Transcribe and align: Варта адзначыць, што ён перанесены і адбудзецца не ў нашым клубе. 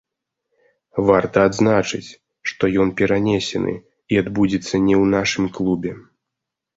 Варта 1.09 1.37
адзначыць, 1.49 2.07
што 2.51 2.63
ён 2.85 2.93
перанесены 3.01 3.73
і 4.15 4.19
адбудзецца 4.23 4.75
не 4.87 4.95
ў 5.01 5.05
нашым 5.15 5.45
клубе. 5.59 5.93